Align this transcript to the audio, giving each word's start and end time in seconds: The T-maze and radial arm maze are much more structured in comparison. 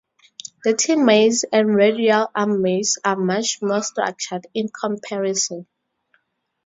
The 0.63 0.73
T-maze 0.73 1.45
and 1.53 1.75
radial 1.75 2.31
arm 2.33 2.59
maze 2.63 2.97
are 3.05 3.15
much 3.15 3.61
more 3.61 3.83
structured 3.83 4.47
in 4.51 4.67
comparison. 4.69 5.67